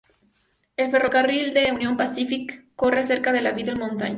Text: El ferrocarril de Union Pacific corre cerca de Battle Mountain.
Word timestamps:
El 0.77 0.89
ferrocarril 0.89 1.53
de 1.53 1.71
Union 1.71 1.95
Pacific 1.95 2.65
corre 2.75 3.03
cerca 3.03 3.31
de 3.31 3.43
Battle 3.43 3.75
Mountain. 3.75 4.09